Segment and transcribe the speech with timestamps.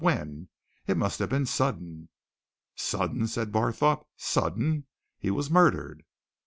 [0.01, 0.49] When?
[0.87, 2.09] It must have been sudden."
[2.73, 4.07] "Sudden!" said Barthorpe.
[4.17, 4.87] "Sudden?
[5.19, 6.01] He was murdered!"